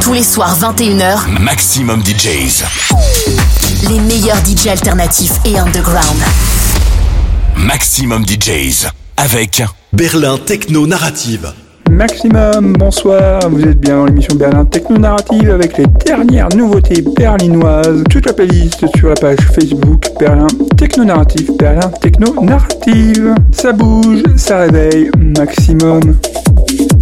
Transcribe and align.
Tous 0.00 0.12
les 0.14 0.22
soirs 0.22 0.56
21h, 0.58 1.40
Maximum 1.40 2.00
DJs. 2.02 2.64
les 3.88 4.00
meilleurs 4.00 4.38
DJ 4.44 4.68
alternatifs 4.68 5.32
et 5.44 5.58
underground. 5.58 6.18
Maximum 7.56 8.24
DJs. 8.26 8.88
Avec 9.16 9.62
Berlin 9.92 10.38
Techno 10.38 10.86
Narrative. 10.86 11.52
Maximum, 11.90 12.74
bonsoir, 12.74 13.40
vous 13.50 13.62
êtes 13.62 13.80
bien 13.80 13.96
dans 13.96 14.04
l'émission 14.06 14.34
Berlin 14.36 14.64
Techno 14.66 14.98
Narrative 14.98 15.50
avec 15.50 15.78
les 15.78 15.86
dernières 16.04 16.48
nouveautés 16.54 17.02
berlinoises. 17.16 18.04
Toute 18.10 18.26
la 18.26 18.32
playlist 18.34 18.84
sur 18.96 19.08
la 19.08 19.14
page 19.14 19.38
Facebook 19.54 20.04
Berlin 20.20 20.46
Techno 20.76 21.04
Narrative, 21.04 21.50
Berlin 21.58 21.90
Techno 22.00 22.34
Narrative. 22.42 23.34
Ça 23.52 23.72
bouge, 23.72 24.22
ça 24.36 24.58
réveille, 24.58 25.10
maximum. 25.18 26.00
Maximum, 26.00 26.97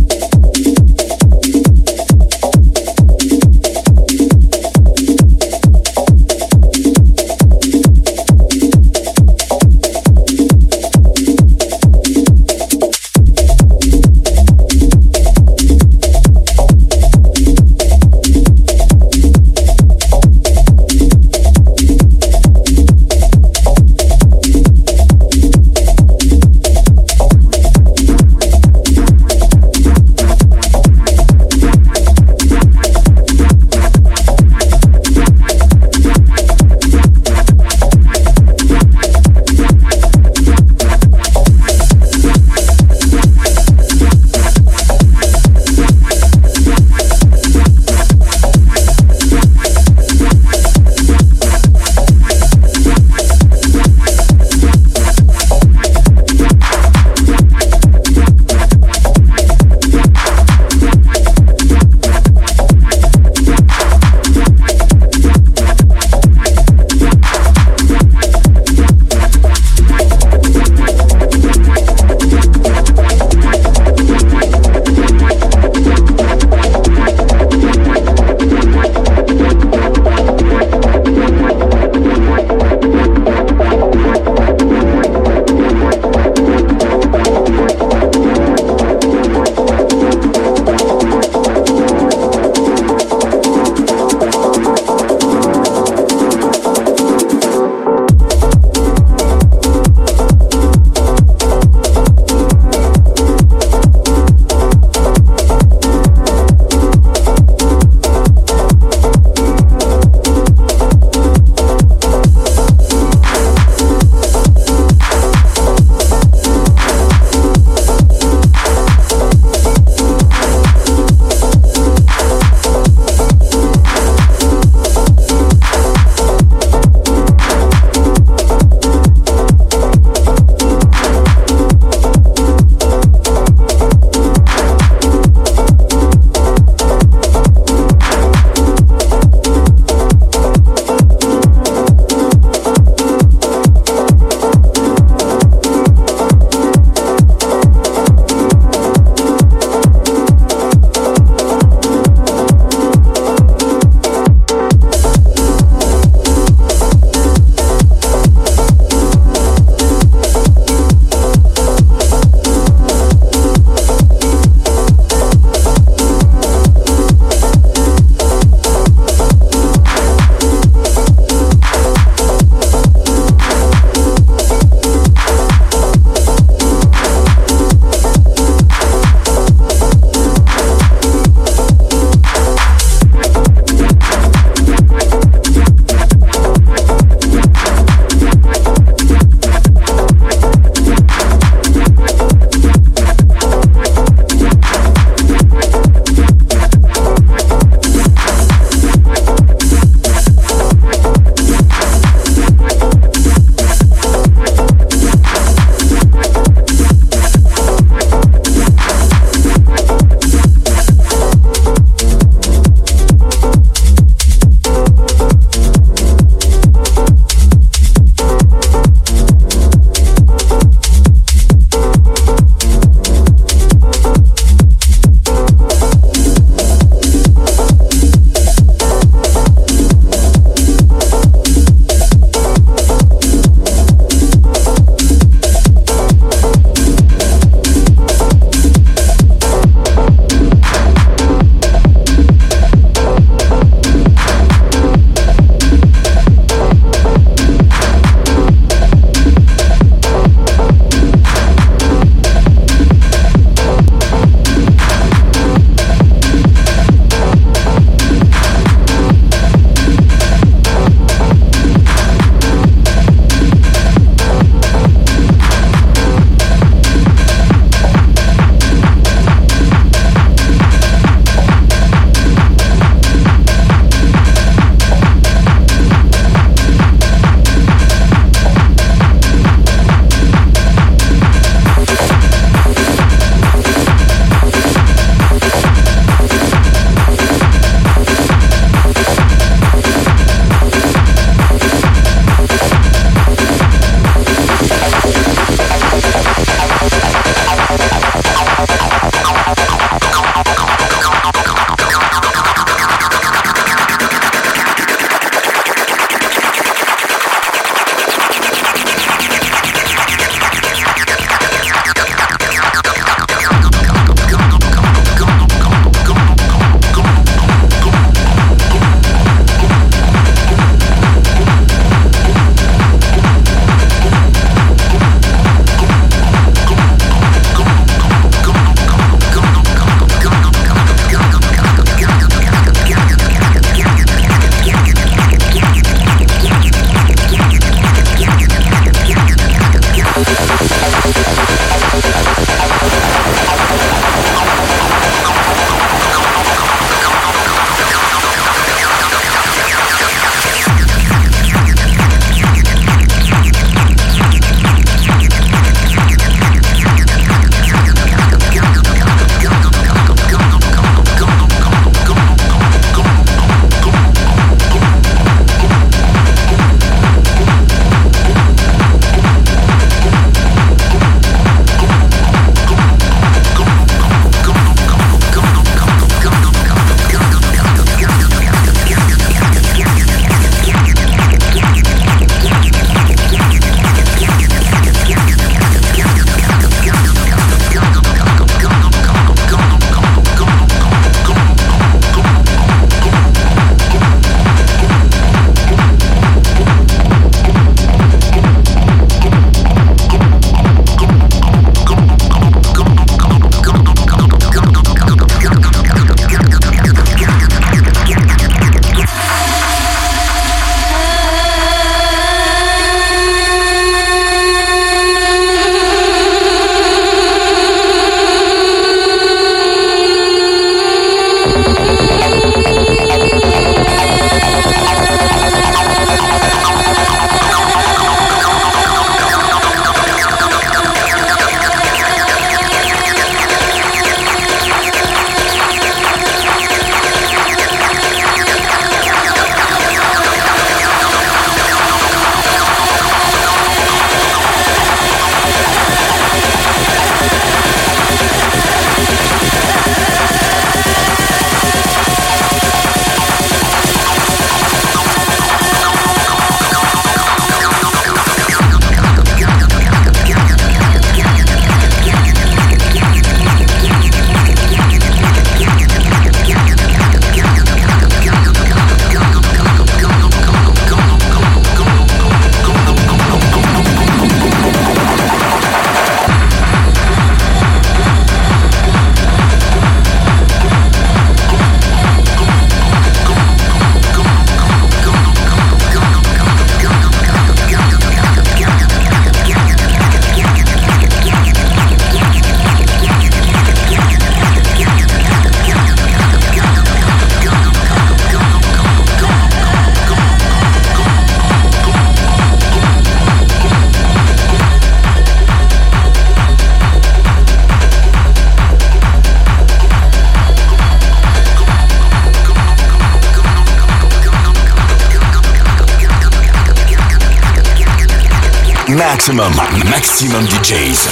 maximum 520.06 520.46
DJs. 520.46 521.08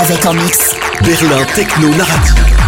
Avec 0.00 0.24
en 0.24 0.34
mix. 0.34 0.76
Berlin 1.04 1.44
Techno 1.56 1.88
Narrative. 1.88 2.63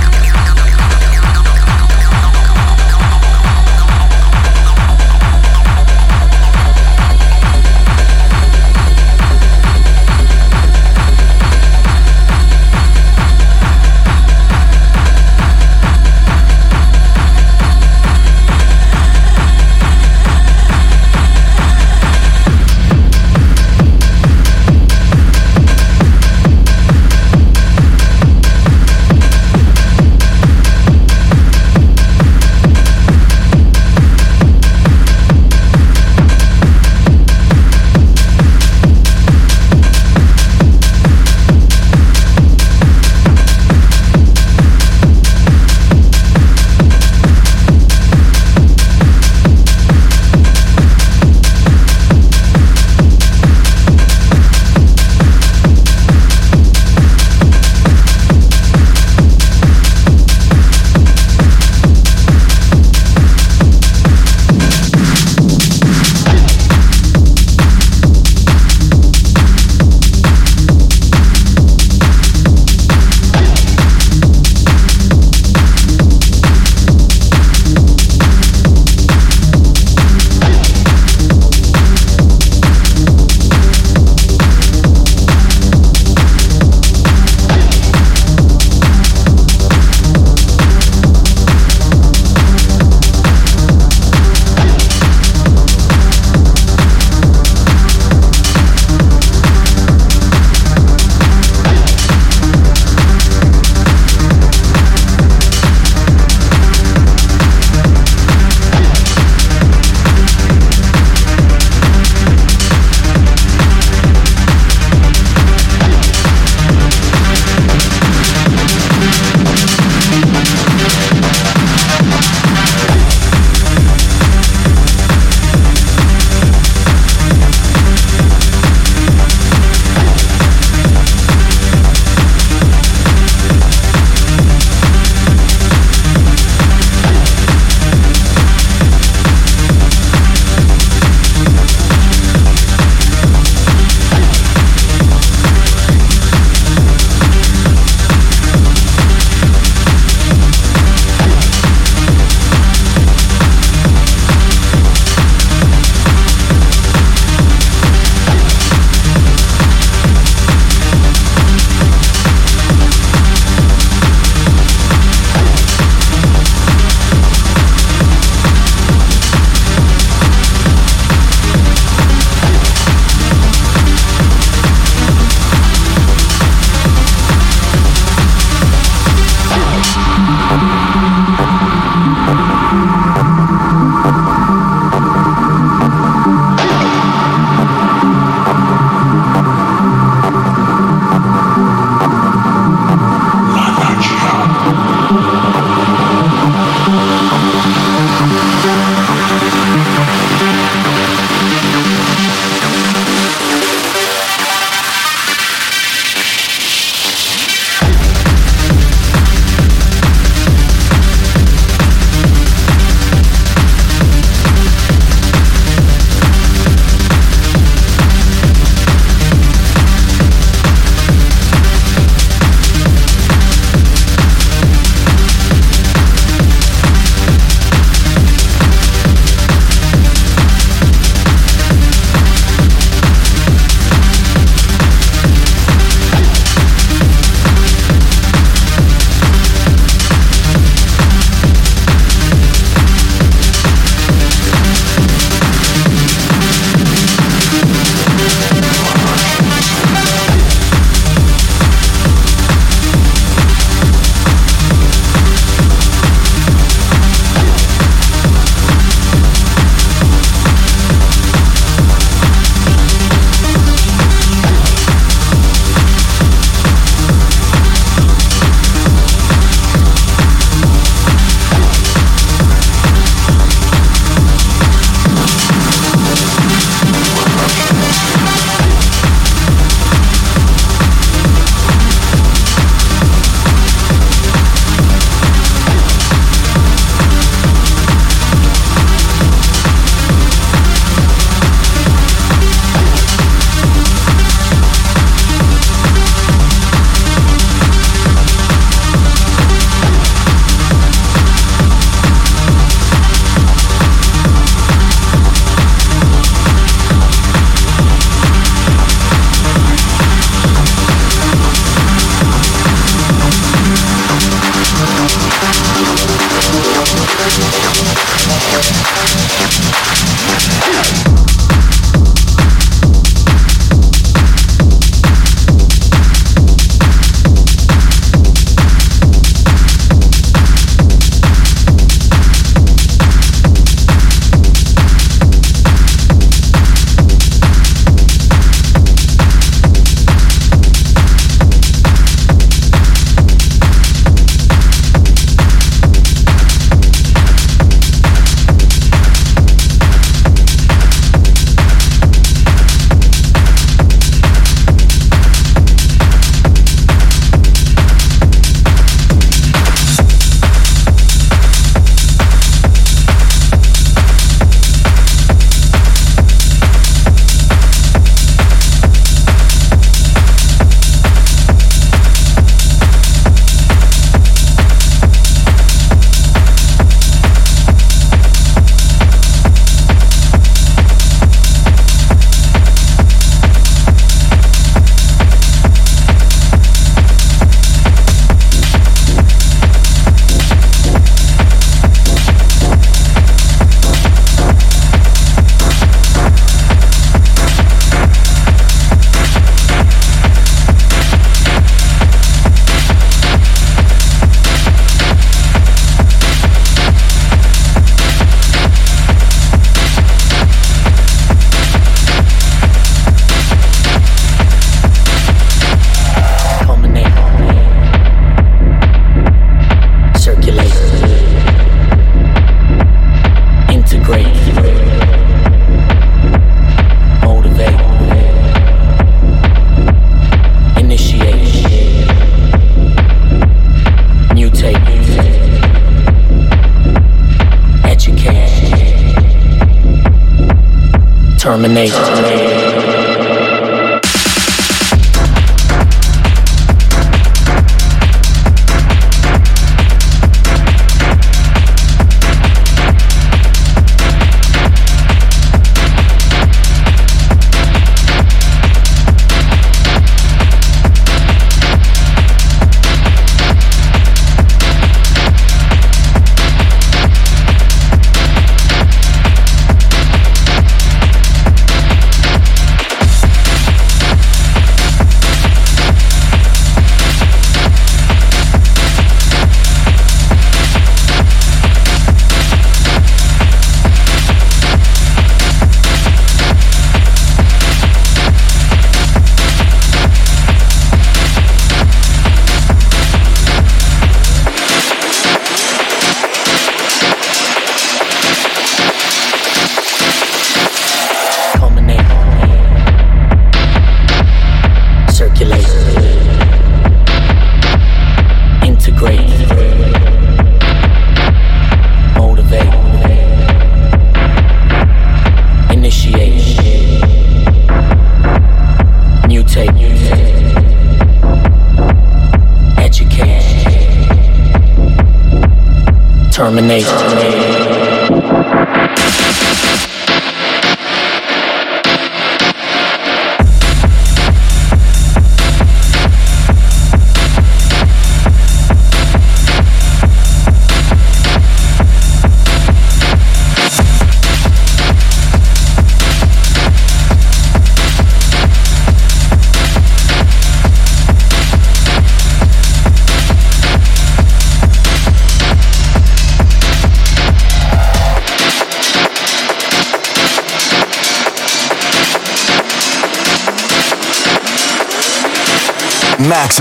lemonade. 441.66 442.05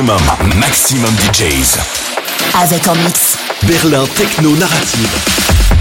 Maximum, 0.05 0.59
maximum 0.59 1.15
DJs. 1.15 1.79
Avec 2.61 2.87
en 2.87 2.93
mix. 2.93 3.37
Berlin 3.65 4.05
Techno 4.15 4.55
Narrative. 4.55 5.74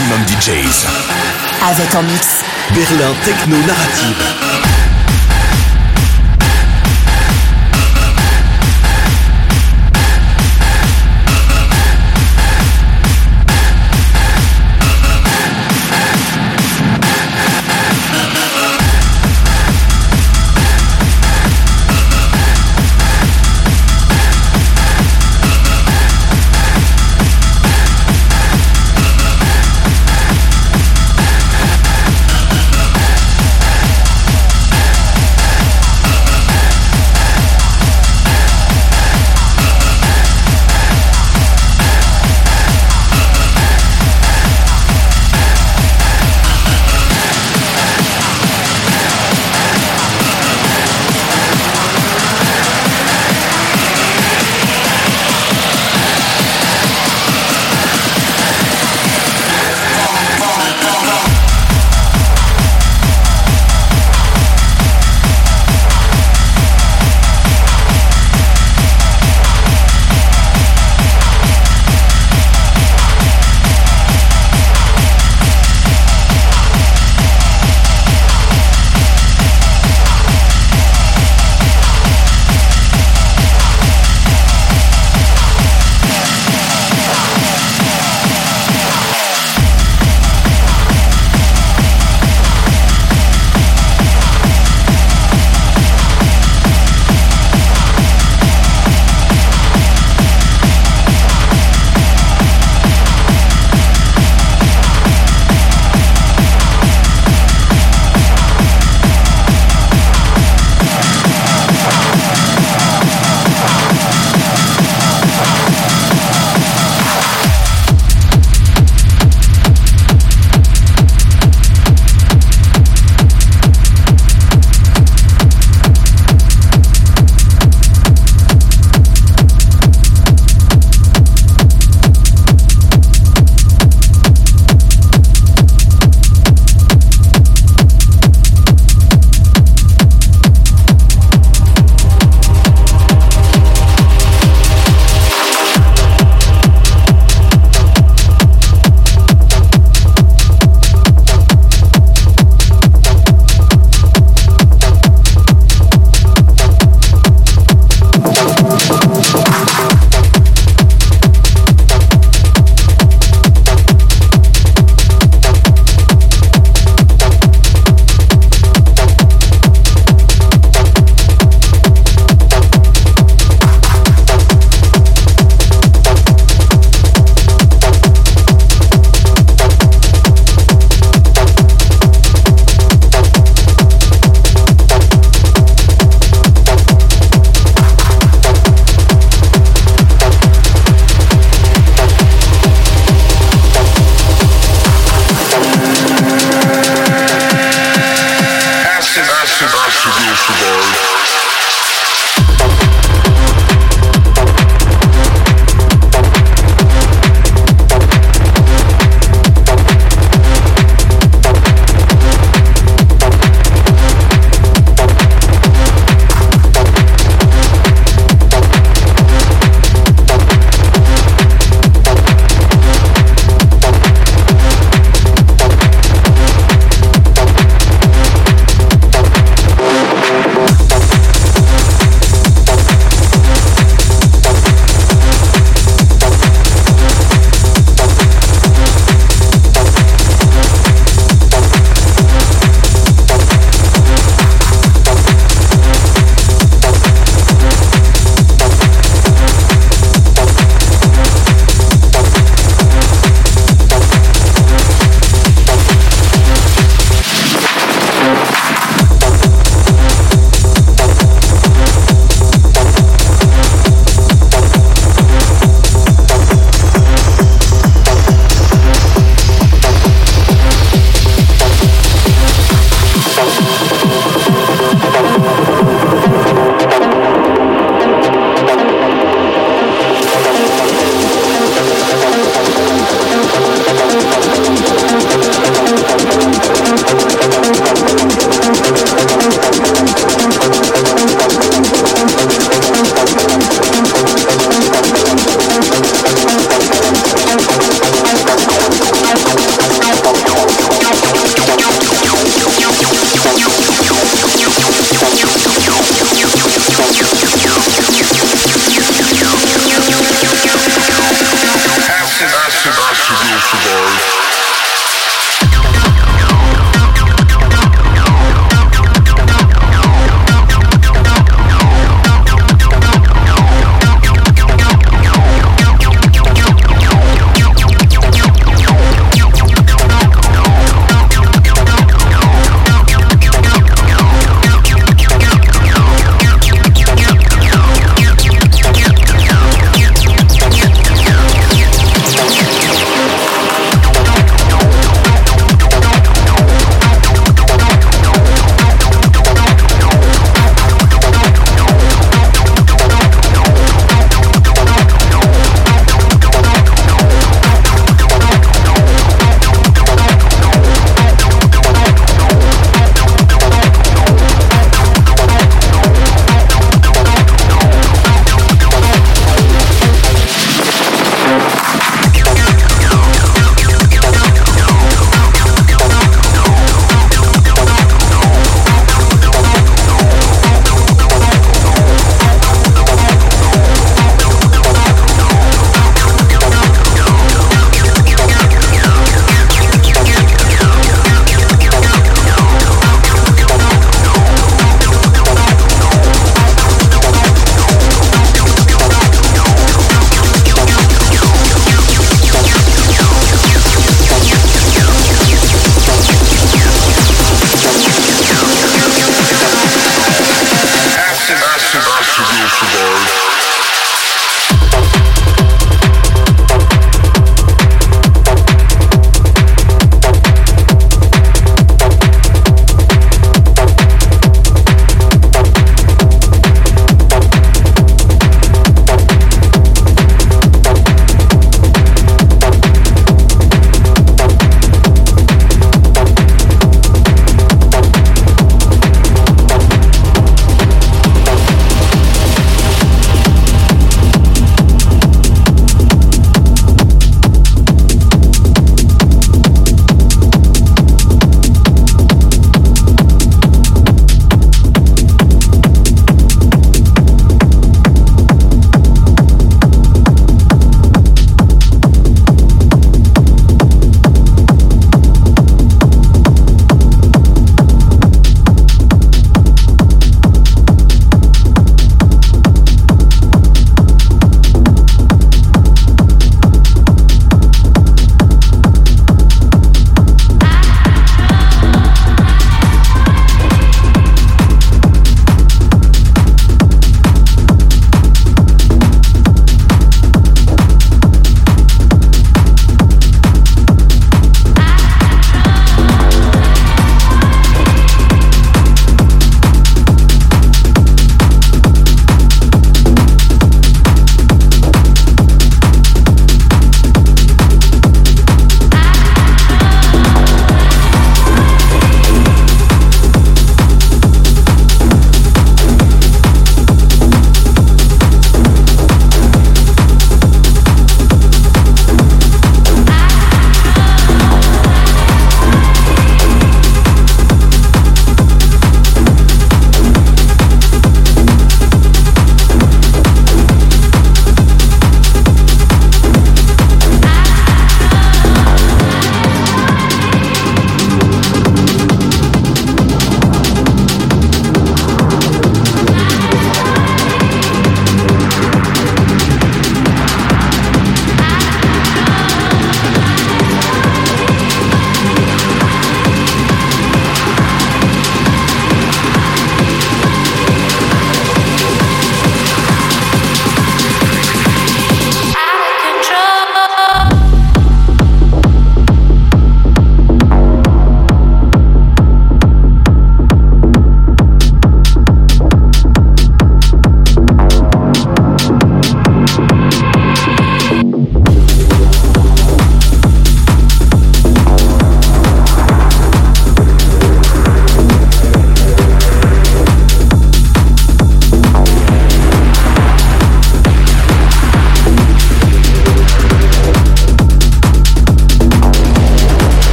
Maximum 0.00 0.24
DJs. 0.26 0.86
Avec 1.68 1.94
en 1.94 2.02
mix. 2.02 2.44
Berlin 2.74 3.14
Techno 3.24 3.56
Narrative. 3.66 4.49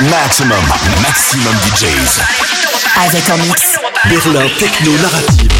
Maximum, 0.00 0.60
maximum 1.00 1.54
DJs. 1.64 2.20
Avec 3.06 3.30
en 3.30 3.38
mix. 3.38 3.78
Berlin 4.10 4.46
Techno 4.58 4.92
Narrative. 4.98 5.55